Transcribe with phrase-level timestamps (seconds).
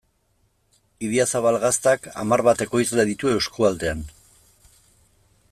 [1.07, 4.03] Idiazabal Gaztak hamar bat ekoizle ditu eskualdean.